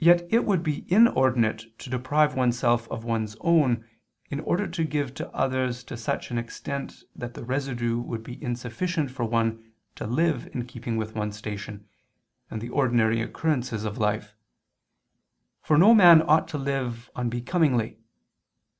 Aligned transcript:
Yet 0.00 0.26
it 0.28 0.44
would 0.44 0.64
be 0.64 0.92
inordinate 0.92 1.78
to 1.78 1.88
deprive 1.88 2.34
oneself 2.34 2.88
of 2.88 3.04
one's 3.04 3.36
own, 3.42 3.88
in 4.28 4.40
order 4.40 4.66
to 4.66 4.82
give 4.82 5.14
to 5.14 5.30
others 5.30 5.84
to 5.84 5.96
such 5.96 6.32
an 6.32 6.36
extent 6.36 7.04
that 7.14 7.34
the 7.34 7.44
residue 7.44 8.00
would 8.00 8.24
be 8.24 8.42
insufficient 8.42 9.08
for 9.08 9.24
one 9.24 9.72
to 9.94 10.04
live 10.08 10.48
in 10.48 10.66
keeping 10.66 10.96
with 10.96 11.14
one's 11.14 11.36
station 11.36 11.86
and 12.50 12.60
the 12.60 12.70
ordinary 12.70 13.22
occurrences 13.22 13.84
of 13.84 13.98
life: 13.98 14.34
for 15.62 15.78
no 15.78 15.94
man 15.94 16.22
ought 16.22 16.48
to 16.48 16.58
live 16.58 17.08
unbecomingly. 17.14 18.00